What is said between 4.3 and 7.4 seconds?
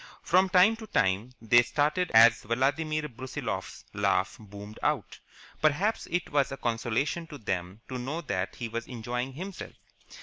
boomed out. Perhaps it was a consolation to